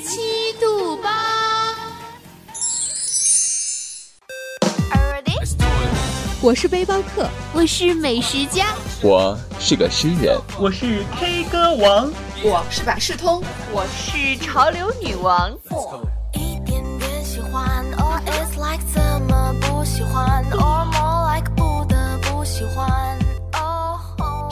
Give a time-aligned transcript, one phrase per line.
[0.00, 1.10] 七度八。
[6.40, 8.66] 我是背包客，我是美食家，
[9.02, 12.12] 我是个诗人，我是 K 歌王，
[12.42, 15.50] 我是百事通，我是潮流女王。
[16.34, 23.23] 一点点喜欢，or it's like 怎么不喜欢，or more like 不得不喜欢。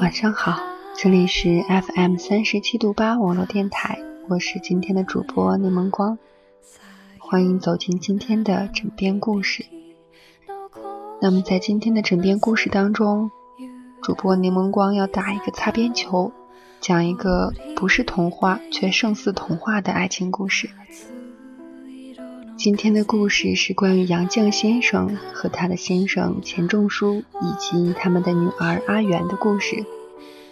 [0.00, 0.58] 晚上好，
[0.96, 6.18] 这里是 FM 三十七度八网络电台，我是今天的主播柠檬光，
[7.18, 9.64] 欢迎走进今天的枕边故事。
[11.20, 13.30] 那么在今天的枕边故事当中，
[14.02, 16.32] 主播柠檬光要打一个擦边球，
[16.80, 20.70] 讲一个不是童话却胜似童话的爱情故事。
[22.62, 29.84] 今天的故事是关于杨绛先生和他的先生钱钟书以及他们的女儿阿元的故事，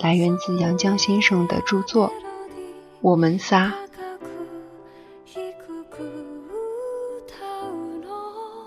[0.00, 2.08] 来源自杨绛先生的著作
[3.00, 3.72] 《我们仨》。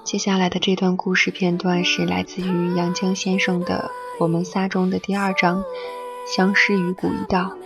[0.05, 3.91] 接下来的这段故事片段是来自于杨绛先生的
[4.23, 5.59] 《我们仨》中的第二章
[6.25, 7.57] 《相识于古一道》。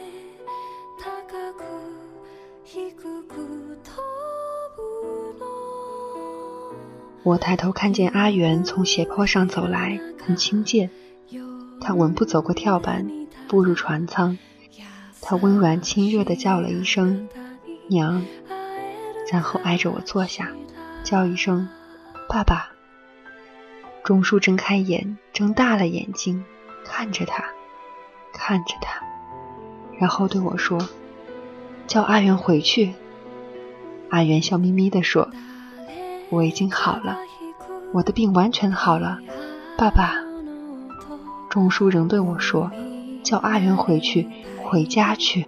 [7.27, 10.89] 我抬头看见阿元从斜坡上走来，很亲切。
[11.81, 13.05] 他稳步走过跳板，
[13.49, 14.37] 步入船舱。
[15.19, 17.27] 他温软亲热地叫了一声
[17.91, 18.25] “娘”，
[19.29, 20.53] 然后挨着我坐下，
[21.03, 21.67] 叫一声
[22.29, 22.71] “爸爸”。
[24.05, 26.45] 钟叔睁开眼，睁大了眼睛
[26.85, 27.43] 看着他，
[28.31, 29.03] 看着他，
[29.99, 30.79] 然后对我说
[31.87, 32.93] ：“叫阿元回去。”
[34.11, 35.29] 阿元笑眯眯地说。
[36.29, 37.17] 我已经好了，
[37.93, 39.19] 我的病完全好了，
[39.77, 40.13] 爸爸。
[41.49, 42.69] 钟叔仍对我说
[43.23, 44.27] ：“叫阿元回去，
[44.63, 45.47] 回家去。”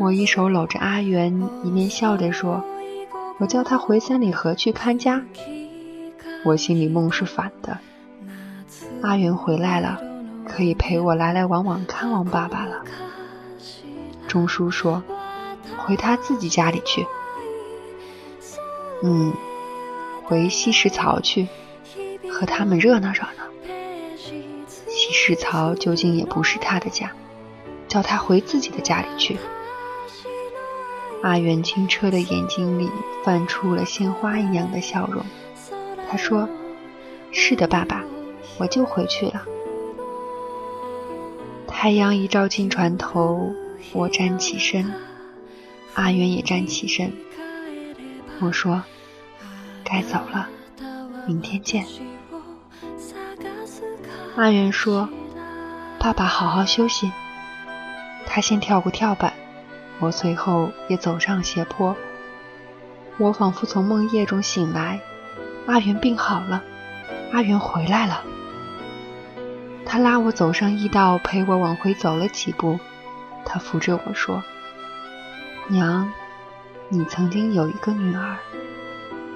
[0.00, 2.64] 我一手搂着阿元，一面笑着说
[3.38, 5.22] ：“我叫他回三里河去看家。”
[6.44, 7.78] 我心里梦是反的，
[9.02, 10.00] 阿元回来了，
[10.48, 12.82] 可以陪我来来往往看望爸爸了。
[14.26, 15.02] 钟叔说
[15.78, 17.06] ：“回他自己家里去。”
[19.06, 19.34] 嗯，
[20.22, 21.46] 回西石槽去，
[22.30, 23.44] 和他们热闹热闹。
[24.88, 27.12] 西石槽究竟也不是他的家，
[27.86, 29.36] 叫他回自己的家里去。
[31.22, 32.90] 阿元清澈的眼睛里
[33.22, 35.22] 泛出了鲜花一样的笑容。
[36.08, 36.48] 他说
[37.30, 38.02] ：“是的，爸爸，
[38.56, 39.44] 我就回去了。”
[41.68, 43.52] 太阳一照进船头，
[43.92, 44.94] 我站起身，
[45.92, 47.12] 阿元也站起身。
[48.40, 48.82] 我说。
[49.84, 50.48] 该走了，
[51.26, 51.84] 明天见。
[54.36, 55.08] 阿元说
[56.00, 57.12] ：“爸爸好好休息。”
[58.26, 59.32] 他先跳过跳板，
[60.00, 61.94] 我随后也走上斜坡。
[63.18, 65.00] 我仿佛从梦夜中醒来，
[65.66, 66.64] 阿元病好了，
[67.32, 68.24] 阿元回来了。
[69.86, 72.80] 他拉我走上驿道，陪我往回走了几步。
[73.44, 74.42] 他扶着我说
[75.68, 76.10] ：“娘，
[76.88, 78.36] 你曾经有一个女儿。”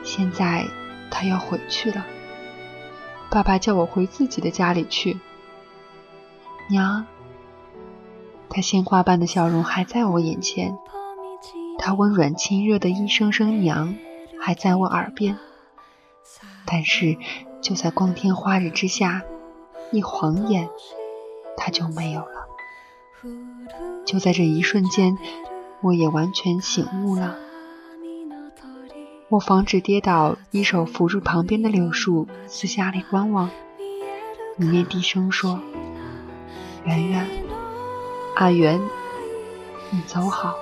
[0.09, 0.67] 现在
[1.11, 2.07] 他要回去了，
[3.31, 5.21] 爸爸叫我回自己的家里去。
[6.71, 7.05] 娘，
[8.49, 10.79] 他鲜花般的笑容还在我眼前，
[11.79, 13.97] 他温软亲热的一声声“娘”
[14.41, 15.37] 还在我耳边。
[16.65, 17.19] 但是
[17.61, 19.23] 就在光天化日之下，
[19.93, 20.71] 一晃眼，
[21.55, 22.49] 他就没有了。
[24.07, 25.19] 就在这一瞬间，
[25.83, 27.37] 我也完全醒悟了。
[29.31, 33.51] 我防止跌倒，一手扶住旁边的柳树，四下里观望，
[34.57, 35.61] 一面低声说
[36.87, 37.29] ：“圆圆，
[38.37, 38.81] 阿圆，
[39.91, 40.55] 你走好。”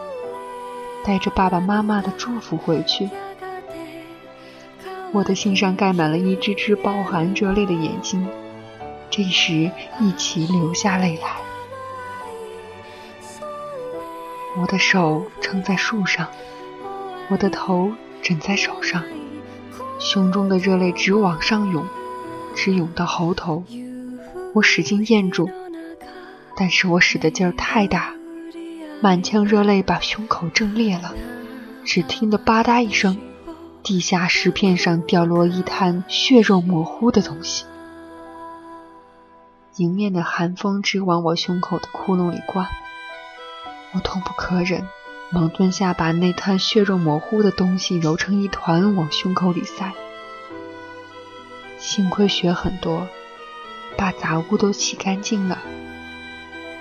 [1.06, 3.08] 带着爸爸妈妈的祝福回去。
[5.12, 8.26] 我的心上盖满了一只只饱含热泪的眼睛，
[9.08, 9.70] 这时
[10.00, 11.36] 一起流下泪来。
[14.60, 16.26] 我的手撑在树上，
[17.28, 17.92] 我的头
[18.26, 19.04] 枕在手上，
[20.00, 21.86] 胸中的热泪直往上涌，
[22.56, 23.62] 直涌到喉头。
[24.52, 25.48] 我使劲咽住，
[26.56, 28.14] 但是我使的劲儿太大，
[29.00, 31.14] 满腔热泪把胸口震裂了。
[31.84, 33.16] 只听得吧嗒一声，
[33.84, 37.64] 地下石片上掉落一滩血肉模糊的东西。
[39.76, 42.66] 迎面的寒风直往我胸口的窟窿里灌。
[43.92, 44.84] 我痛不可忍，
[45.30, 49.92] 忙蹲下，把那滩血肉模糊的东西揉成一团往胸口里塞。
[51.78, 53.08] 幸亏血很多，
[53.96, 55.58] 把杂物都洗干净了。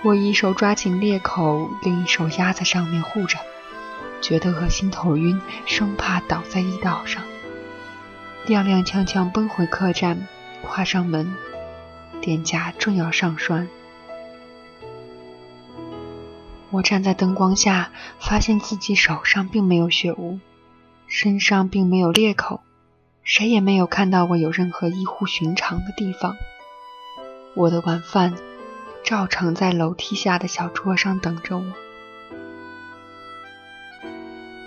[0.03, 3.39] 我一手抓紧裂口，另一手压在上面护着，
[4.21, 7.24] 觉得恶心头晕，生怕倒在驿道上。
[8.45, 10.27] 踉踉跄跄奔回客栈，
[10.62, 11.36] 跨上门，
[12.21, 13.68] 店家正要上栓。
[16.75, 20.39] 我站在灯光下，发现自己手上并没有血污，
[21.07, 22.60] 身上并没有裂口，
[23.24, 26.36] 谁也没有看到我有任何异乎寻常的地方。
[27.54, 28.36] 我的晚饭
[29.06, 31.63] 照常在楼梯下的小桌上等着我。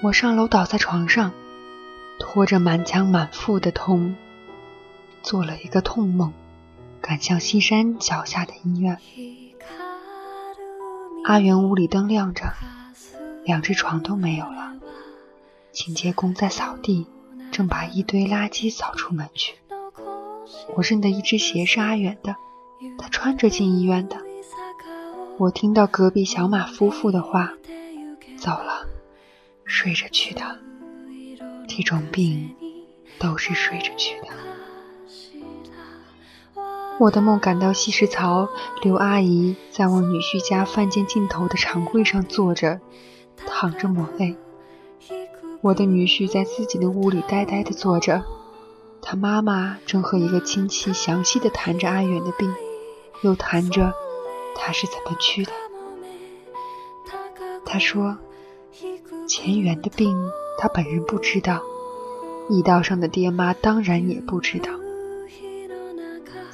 [0.03, 1.33] 我上楼倒在床上，
[2.19, 4.17] 拖着满腔满腹的痛，
[5.23, 6.33] 做了一个痛梦，
[7.03, 8.97] 赶向西山脚下的医院。
[11.25, 12.55] 阿元屋里灯亮着，
[13.45, 14.75] 两只床都没有了。
[15.73, 17.07] 清洁工在扫地，
[17.53, 19.57] 正把一堆垃圾扫出门去。
[20.75, 22.37] 我认得一只鞋是阿元的，
[22.99, 24.17] 他穿着进医院的。
[25.37, 27.53] 我听到隔壁小马夫妇的话
[28.39, 28.87] ：“走了，
[29.65, 30.59] 睡着去的。
[31.69, 32.55] 这种病
[33.19, 34.29] 都是睡着去的。”
[37.01, 38.49] 我的梦赶到西石槽，
[38.83, 42.81] 刘阿姨在我女婿家饭间尽头的长柜上坐着，
[43.47, 44.37] 躺着抹泪。
[45.61, 48.25] 我的女婿在自己的屋里呆呆地坐着，
[49.01, 52.53] 他妈妈正和一个亲戚详细的谈着阿远的病，
[53.23, 53.93] 又谈着
[54.57, 55.53] 他是怎么去的。
[57.65, 58.19] 他说，
[59.29, 60.17] 钱元的病
[60.59, 61.63] 他本人不知道，
[62.49, 64.73] 驿道上的爹妈当然也不知道。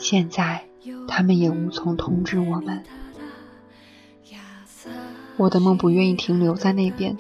[0.05, 0.67] 现在
[1.09, 2.85] 他们也无从通知我们。
[5.39, 7.17] 我的梦不愿意停留在那边，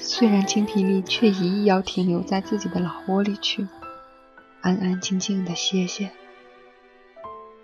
[0.00, 3.68] 虽然精疲力，却一意要停留在自己的老窝里去，
[4.60, 6.10] 安安静静的歇歇。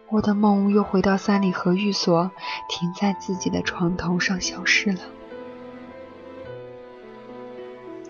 [0.09, 2.31] 我的梦又回到三里河寓所，
[2.69, 5.01] 停在自己的床头上消失了。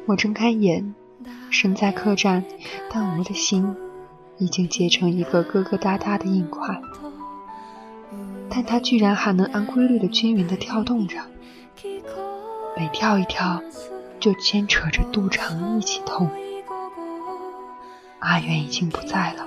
[0.05, 0.94] 我睁开眼，
[1.49, 2.44] 身在客栈，
[2.90, 3.75] 但我的心。
[4.39, 6.81] 已经结成一个疙疙瘩瘩的硬块，
[8.51, 11.19] 但它居然还能按规律的均匀的跳动着，
[12.77, 13.63] 每跳一跳
[14.19, 16.29] 就牵扯着肚肠一起痛。
[18.19, 19.47] 阿远已经不在了，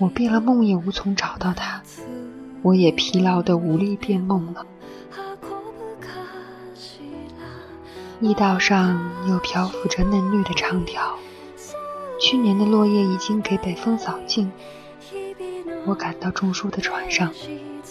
[0.00, 1.82] 我变了梦也无从找到他，
[2.62, 4.66] 我也疲劳的无力变梦了。
[8.20, 11.14] 驿道上又漂浮着嫩绿的长条。
[12.34, 14.50] 去年的落叶已经给北风扫尽。
[15.86, 17.32] 我赶到钟叔的船上，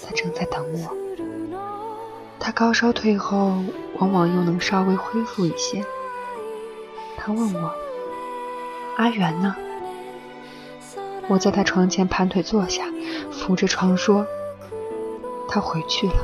[0.06, 0.98] 他正在等我。
[2.42, 3.64] 他高烧退后，
[4.00, 5.86] 往往又能稍微恢复一些。
[7.16, 7.74] 他问我
[9.00, 9.56] ：“阿元呢？”
[11.30, 12.84] 我在他床前盘腿坐下，
[13.32, 14.28] 扶着床说
[15.48, 16.16] ：“他回去了。”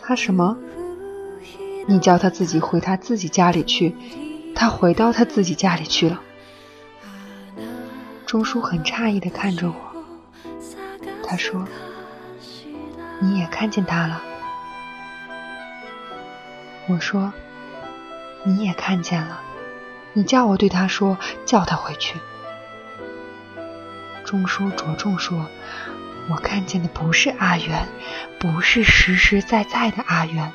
[0.00, 0.56] 他什么？
[1.86, 3.94] 你叫他自己回他自己家里去。
[4.54, 6.22] 他回到他自己家里去了。
[8.30, 9.74] 钟叔很诧异地看着我，
[11.26, 11.66] 他说
[13.18, 14.22] ：“你也看见他了？”
[16.86, 17.32] 我说
[18.46, 19.40] ：“你也看见了，
[20.12, 22.20] 你叫我对他说，叫他回去。”
[24.24, 25.48] 钟叔着重说
[26.30, 27.88] ：“我看见的不是阿元，
[28.38, 30.52] 不是实实在在的阿元。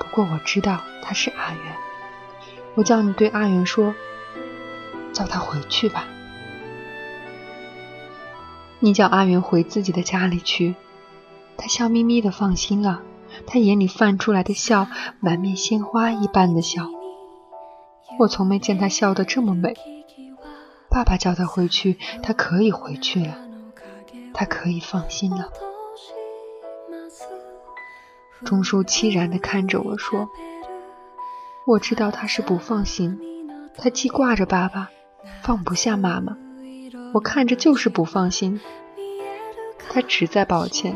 [0.00, 1.76] 不过我知道他是阿元。
[2.74, 3.94] 我叫你对阿元说，
[5.12, 6.08] 叫他回去吧。”
[8.80, 10.74] 你叫阿元回自己的家里去，
[11.56, 13.02] 他笑眯眯的放心了。
[13.46, 14.88] 他眼里泛出来的笑，
[15.20, 16.88] 满面鲜花一般的笑。
[18.18, 19.76] 我从没见他笑得这么美。
[20.90, 23.36] 爸爸叫他回去，他可以回去了，
[24.34, 25.48] 他可以放心了。
[28.44, 30.28] 钟叔凄然的看着我说
[31.68, 33.20] ：“我知道他是不放心，
[33.76, 34.90] 他记挂着爸爸，
[35.42, 36.36] 放不下妈妈。
[37.12, 38.60] 我看着就是不放心，
[39.88, 40.94] 他只在抱歉。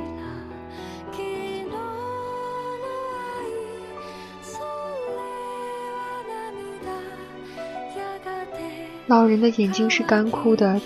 [9.06, 10.80] 老人的眼睛是干枯的，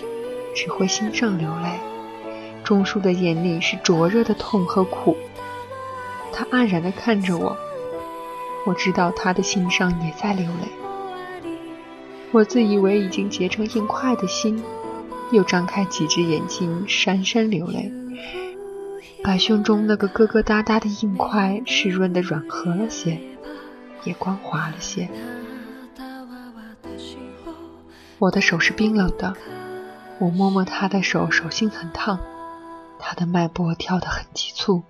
[0.55, 1.79] 只会心上流泪；
[2.63, 5.15] 钟叔的眼里是灼热的痛和苦。
[6.33, 7.55] 他黯然地看着我，
[8.65, 10.67] 我知道他的心上也在流泪。
[12.31, 14.61] 我自以为已经结成硬块的心，
[15.31, 17.91] 又张开几只眼睛潸潸流泪，
[19.23, 23.19] 把胸中那个疙疙瘩瘩的硬块湿润的软和了些，
[24.03, 25.09] 也光滑了些。
[28.17, 29.35] 我的手是冰冷的，
[30.17, 32.19] 我摸摸他的手，手心很烫，
[32.99, 34.83] 他的脉搏跳得很急促。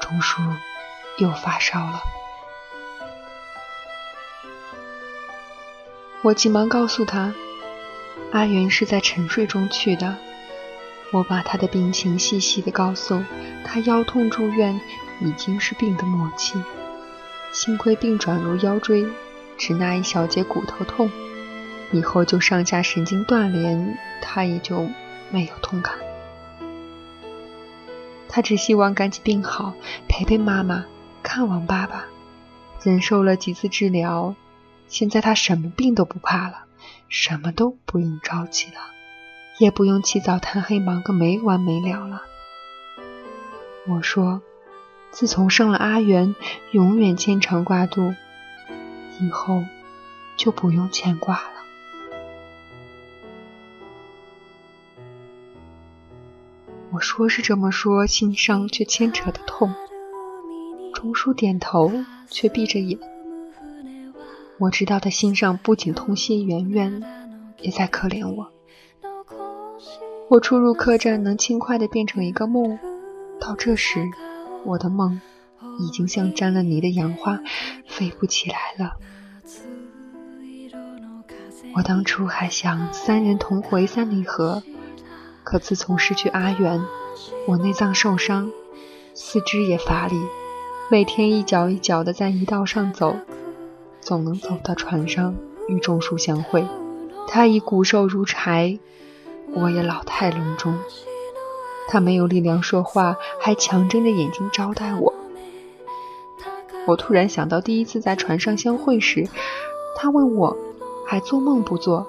[0.00, 0.40] 钟叔
[1.18, 2.00] 又发烧了，
[6.22, 7.34] 我急忙告诉他，
[8.32, 10.16] 阿元是在沉睡中去的。
[11.12, 13.22] 我把他的病情细细的告诉
[13.64, 14.80] 他，腰痛住院
[15.20, 16.60] 已经是病的末期，
[17.52, 19.06] 幸亏病转入腰椎，
[19.56, 21.10] 只那一小节骨头痛。
[21.92, 24.88] 以后就上下神经断联，他也就
[25.30, 25.94] 没有痛感。
[28.28, 29.72] 他只希望赶紧病好，
[30.08, 30.84] 陪陪妈妈，
[31.22, 32.06] 看望爸爸。
[32.82, 34.34] 忍受了几次治疗，
[34.88, 36.65] 现在他什么病都不怕了，
[37.08, 38.80] 什么都不用着急了，
[39.58, 42.22] 也不用起早贪黑忙个没完没了了。
[43.86, 44.42] 我说，
[45.10, 46.34] 自从生了阿元，
[46.72, 48.14] 永远牵肠挂肚，
[49.20, 49.64] 以后
[50.36, 51.50] 就不用牵挂了。
[56.92, 59.72] 我说是这么说，心上却牵扯的痛。
[60.94, 61.92] 钟叔点头，
[62.28, 62.98] 却闭着眼。
[64.58, 67.02] 我知道他心上不仅痛惜圆圆，
[67.60, 68.50] 也在可怜我。
[70.28, 72.78] 我初入客栈，能轻快地变成一个梦，
[73.38, 74.08] 到这时，
[74.64, 75.20] 我的梦
[75.78, 77.40] 已经像沾了泥的杨花，
[77.86, 78.94] 飞不起来了。
[81.74, 84.62] 我当初还想三人同回三里河。
[85.44, 86.82] 可自从失去阿元，
[87.46, 88.50] 我内脏受伤，
[89.14, 90.16] 四肢也乏力，
[90.90, 93.16] 每天一脚一脚的在泥道上走，
[94.06, 95.34] 总能走到船上
[95.66, 96.64] 与钟叔相会。
[97.26, 98.78] 他已骨瘦如柴，
[99.52, 100.78] 我也老态龙钟。
[101.88, 105.12] 他没有力量说话，还强睁着眼睛招待我。
[106.86, 109.28] 我突然想到第一次在船上相会时，
[109.96, 110.56] 他问我
[111.04, 112.06] 还做梦不做？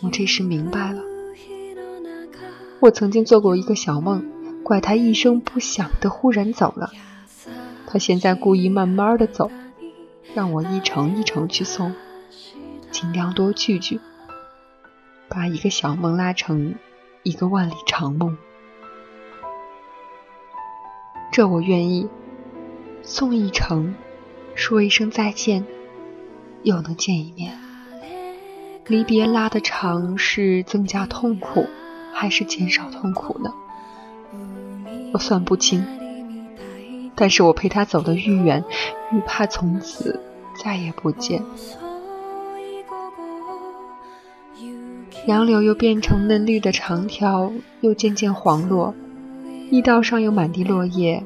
[0.00, 1.02] 我这时明白了。
[2.80, 4.24] 我曾经做过一个小梦，
[4.62, 6.90] 怪他一声不响的忽然走了。
[7.86, 9.50] 他现在故意慢慢的走，
[10.34, 11.94] 让我一程一程去送，
[12.90, 14.00] 尽量多聚聚，
[15.28, 16.74] 把一个小梦拉成
[17.22, 18.36] 一个万里长梦。
[21.32, 22.08] 这我愿意，
[23.02, 23.94] 送一程，
[24.54, 25.64] 说一声再见，
[26.62, 27.58] 又能见一面。
[28.86, 31.66] 离别拉得长，是增加痛苦。
[32.12, 33.54] 还是减少痛苦呢？
[35.14, 35.86] 我算不清，
[37.14, 38.62] 但是我陪他走得愈远，
[39.12, 40.20] 愈怕从此
[40.62, 41.42] 再也不见。
[45.26, 48.94] 杨柳又变成嫩绿的长条，又渐渐黄落，
[49.70, 51.24] 驿道上又满地落叶，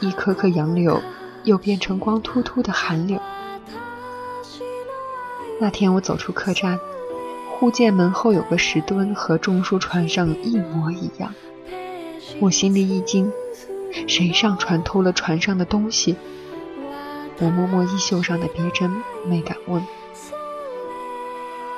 [0.00, 1.00] 一棵棵杨柳
[1.44, 3.20] 又变成光秃秃的寒柳。
[5.60, 6.78] 那天我走出客栈。
[7.58, 11.32] 忽见门后有个石墩，和中书船上一模一样。
[12.38, 13.32] 我心里一惊，
[14.06, 16.16] 谁上船偷了船上的东西？
[17.38, 18.90] 我摸摸衣袖上的别针，
[19.26, 19.82] 没敢问。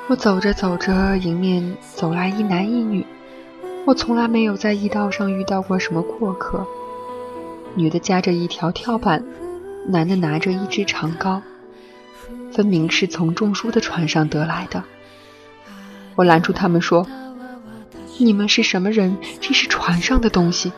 [0.07, 3.05] 我走着走着，迎面走来一男一女。
[3.85, 6.65] 我从来没有在驿道上遇到过什么过客。
[7.75, 9.23] 女的夹着一条跳板，
[9.87, 11.41] 男的拿着一支长篙，
[12.51, 14.83] 分明是从钟书的船上得来的。
[16.15, 17.05] 我拦住他们说
[18.17, 19.17] ：“你们是什么人？
[19.39, 20.71] 这是船上的东西。”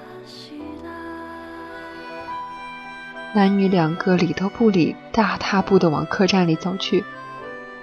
[3.33, 7.03] 男女两个理都不理，大踏步的往客栈里走去。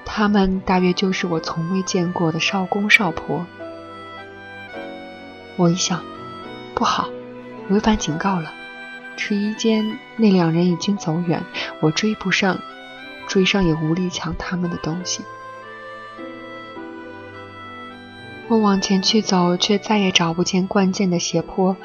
[0.04, 3.46] 他们大约就是我从未见过的少公少婆。
[5.56, 6.04] 我一想，
[6.74, 7.08] 不好，
[7.70, 8.52] 违反警告了。
[9.16, 11.42] 迟疑间，那两人已经走远，
[11.80, 12.58] 我追不上，
[13.26, 15.22] 追上也无力抢他们的东西。
[18.48, 21.76] 我往前去走，却再也找不见关键的斜坡。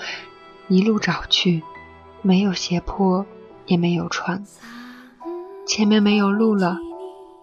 [0.67, 1.63] 一路找去，
[2.21, 3.25] 没有斜坡，
[3.65, 4.43] 也没有船。
[5.65, 6.77] 前面没有路了，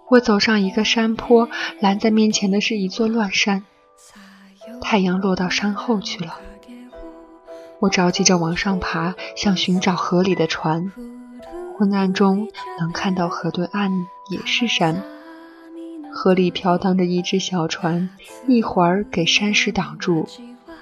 [0.08, 1.48] 我走上一个山坡，
[1.80, 3.64] 拦在面前的是一座乱山。
[4.80, 6.36] 太阳落到山后去了，
[7.80, 10.92] 我着急着往上爬，想寻找河里的船。
[11.76, 12.48] 昏暗中
[12.78, 13.90] 能看到河对岸
[14.30, 15.02] 也是山，
[16.12, 18.10] 河里飘荡着一只小船，
[18.46, 20.28] 一会儿给山石挡住，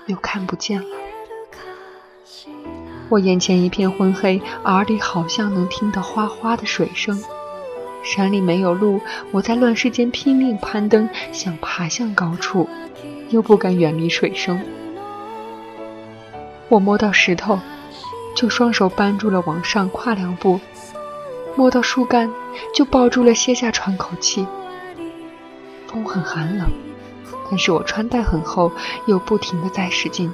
[0.07, 0.97] 又看不见了。
[3.11, 7.23] 我眼前一片昏黑，耳里好像能听到哗哗的水声。
[8.05, 9.01] 山里没有路，
[9.33, 12.69] 我在乱石间拼命攀登，想爬向高处，
[13.31, 14.61] 又不敢远离水声。
[16.69, 17.59] 我摸到石头，
[18.37, 20.61] 就双手扳住了往上跨两步；
[21.57, 22.31] 摸到树干，
[22.75, 24.47] 就抱住了歇下喘口气。
[25.87, 26.71] 风很寒冷，
[27.51, 28.71] 但是我穿戴很厚，
[29.07, 30.31] 又不停地在使劲。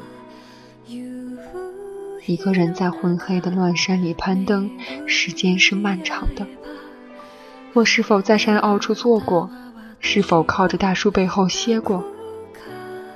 [2.26, 4.70] 一个人在昏黑的乱山里攀登，
[5.06, 6.46] 时间是漫长的。
[7.74, 9.50] 我是否在山凹处坐过？
[10.00, 12.02] 是否靠着大树背后歇过？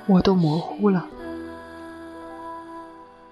[0.05, 1.07] 我都模糊了。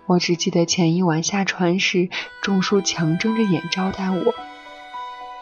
[0.07, 2.09] 我只记得前一晚下船时，
[2.41, 4.33] 钟叔强睁着眼招待我。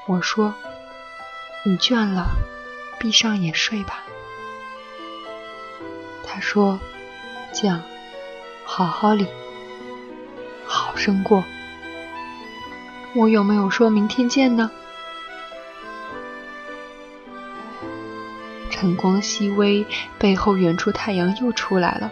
[0.07, 0.53] 我说
[1.65, 2.27] ：“你倦了，
[2.99, 4.03] 闭上眼睡吧。”
[6.27, 6.79] 他说
[7.55, 7.79] ：“犟，
[8.65, 9.25] 好好领。”
[10.95, 11.43] 生过。
[13.13, 14.71] 我有没有说明天见呢？
[18.69, 19.85] 晨光熹微，
[20.19, 22.11] 背后远处太阳又出来了。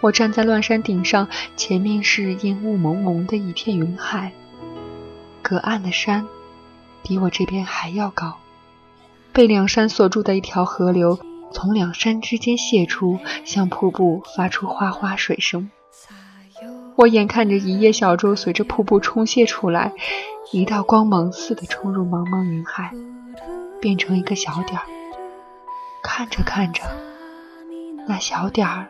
[0.00, 4.32] 我站在乱山顶上，前面是烟雾蒙蒙的一片云海。
[5.40, 6.26] 隔岸的山
[7.02, 8.36] 比我这边还要高，
[9.32, 11.18] 被两山锁住的一条河流
[11.50, 15.70] 从两山之间泄出，向瀑布发出哗哗水声。
[16.98, 19.92] 我眼看着一叶小舟随着瀑布冲泻出来，
[20.50, 22.92] 一道光芒似的冲入茫茫云海，
[23.80, 24.84] 变成一个小点儿。
[26.02, 26.82] 看着看着，
[28.08, 28.88] 那小点儿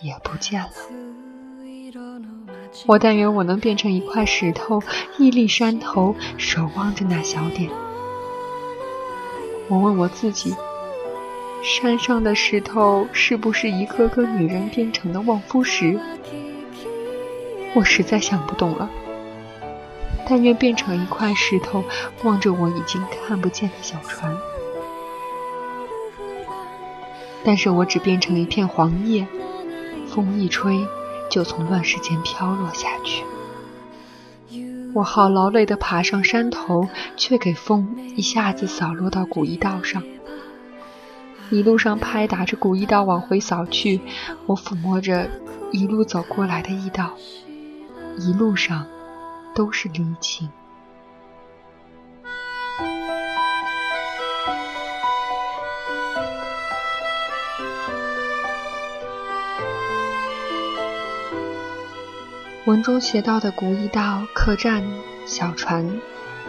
[0.00, 0.70] 也不见了。
[2.86, 4.80] 我但愿我能变成一块石头，
[5.18, 7.68] 屹立山头，守望着那小点。
[9.66, 10.54] 我问我自己：
[11.64, 15.98] 山上的石头是不是一个个女人变成的望夫石？
[17.74, 18.88] 我实在想不懂了。
[20.28, 21.84] 但愿变成一块石头，
[22.22, 24.36] 望着我已经看不见的小船。
[27.42, 29.26] 但是我只变成一片黄叶，
[30.06, 30.86] 风一吹，
[31.30, 33.24] 就从乱石间飘落下去。
[34.92, 40.02] 我好劳累地爬上山头，却给风一下子扫落到古驿道上。
[41.50, 44.00] 一路上拍打着古驿道往回扫去，
[44.46, 45.28] 我抚摸着
[45.72, 47.14] 一路走过来的驿道。
[48.20, 48.86] 一路上
[49.54, 50.50] 都是离情。
[62.66, 64.84] 文中写到的古驿道、客栈、
[65.24, 65.98] 小船，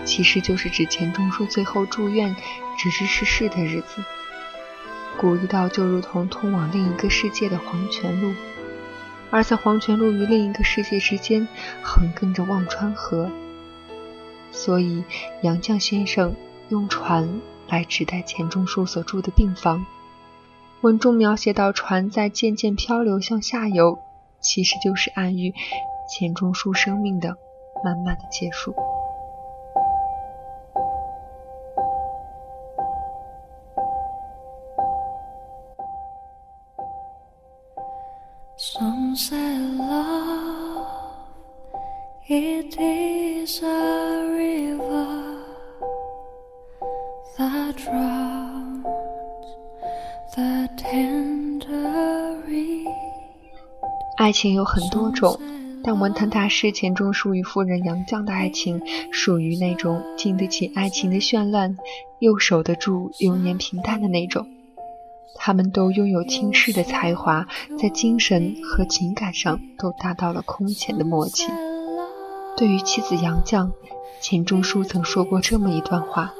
[0.03, 2.35] 其实就是指钱钟书最后住院、
[2.77, 4.03] 直至逝世的日子。
[5.17, 8.33] 古驿道就如同通往另一个世界的黄泉路。
[9.31, 11.47] 而在黄泉路与另一个世界之间
[11.81, 13.31] 横亘着忘川河，
[14.51, 15.03] 所以
[15.41, 16.35] 杨绛先生
[16.69, 19.85] 用船来指代钱钟书所住的病房。
[20.81, 23.97] 文中描写到船在渐渐漂流向下游，
[24.41, 25.53] 其实就是暗喻
[26.09, 27.37] 钱钟书生命的
[27.85, 28.75] 慢慢的结束。
[38.73, 40.87] Some say love
[42.29, 45.43] it is a river
[47.37, 48.85] that drowns
[50.35, 52.87] the tender reed
[54.17, 55.37] 爱情有很多种
[55.83, 58.81] 但文坛大师钱钟书与夫人杨绛的爱情
[59.11, 61.75] 属于那种经得起爱情的绚烂
[62.19, 64.60] 又守得住流年平淡的那种。
[65.35, 67.47] 他们都拥有倾世的才华，
[67.79, 71.47] 在精神和情感上都达到了空前的默契。
[72.55, 73.71] 对于妻子杨绛，
[74.21, 76.33] 钱钟书曾说过这么一段话：“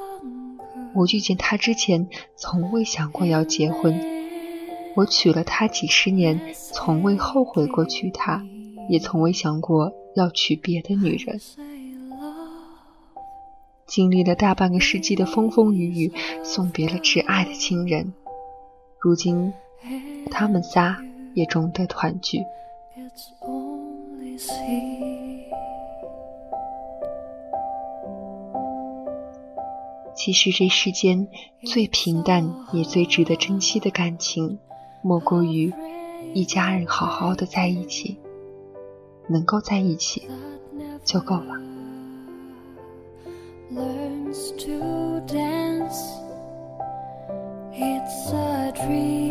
[0.94, 3.92] 我遇见他之前，从未想过要结婚；
[4.94, 8.44] 我娶了她几十年，从未后悔过娶她，
[8.88, 11.40] 也从未想过要娶别的女人。
[13.86, 16.12] 经历了大半个世纪的风风雨雨，
[16.44, 18.12] 送别了挚爱的亲人。”
[19.02, 19.52] 如今，
[20.30, 20.96] 他们仨
[21.34, 22.38] 也终得团聚。
[30.14, 31.26] 其实这世间
[31.64, 34.56] 最平淡也最值得珍惜的感情，
[35.02, 35.74] 莫过于
[36.32, 38.16] 一家人好好的在一起，
[39.26, 40.28] 能够在一起
[41.02, 41.60] 就够了。
[48.86, 49.21] free.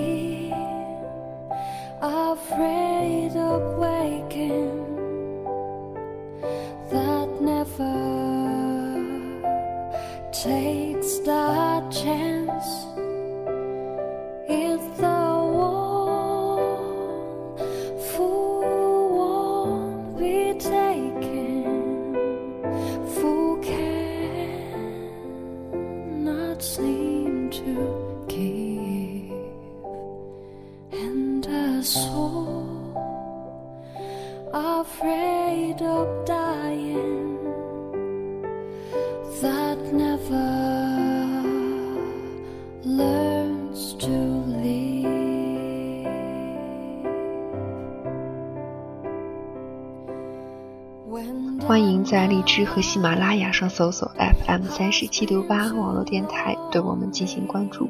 [51.65, 54.11] 欢迎在荔枝和喜马拉雅上搜索
[54.45, 57.87] FM 三十七度八网络电台，对我们进行关注，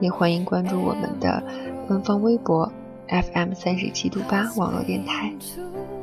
[0.00, 1.42] 也欢迎关注我们的
[1.88, 2.70] 官方微博
[3.08, 5.32] FM 三十七度八网络电台。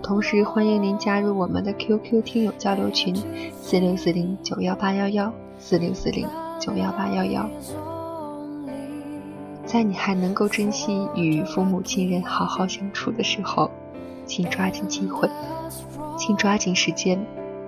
[0.05, 3.15] 同时，欢迎您加入我们的 QQ 听友交流群：
[3.59, 6.27] 四六四零九幺八幺幺四六四零
[6.59, 7.49] 九幺八幺幺。
[9.65, 13.71] 在你还能够珍惜与父母亲人好好相处的时候，
[14.27, 15.27] 请抓紧机会，
[16.15, 17.19] 请抓紧时间，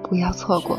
[0.04, 0.78] 不要错过。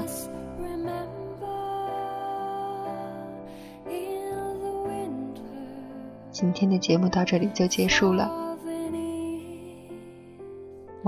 [6.31, 8.31] 今天的节目到这里就结束了，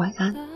[0.01, 0.50] 晚安。